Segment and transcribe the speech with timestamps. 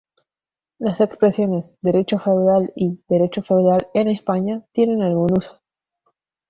[0.79, 5.61] Las expresiones "derecho feudal" y "derecho feudal en España" tienen algún uso.